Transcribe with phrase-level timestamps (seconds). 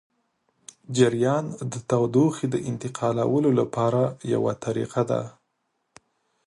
[0.97, 4.01] جریان د تودوخې د انتقالولو لپاره
[4.33, 5.21] یوه طریقه ده.